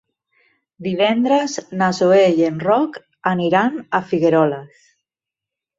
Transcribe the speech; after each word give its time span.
Divendres 0.87 1.59
na 1.83 1.91
Zoè 1.99 2.25
i 2.41 2.49
en 2.49 2.59
Roc 2.67 2.99
aniran 3.35 3.79
a 4.01 4.05
Figueroles. 4.13 4.85